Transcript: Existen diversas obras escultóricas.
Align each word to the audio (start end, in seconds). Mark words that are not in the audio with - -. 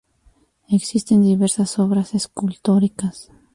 Existen 0.67 1.21
diversas 1.21 1.77
obras 1.77 2.15
escultóricas. 2.15 3.29